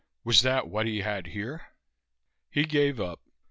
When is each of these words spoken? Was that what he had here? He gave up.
Was 0.23 0.41
that 0.41 0.67
what 0.67 0.87
he 0.87 1.01
had 1.01 1.27
here? 1.27 1.75
He 2.49 2.63
gave 2.65 2.99
up. 2.99 3.19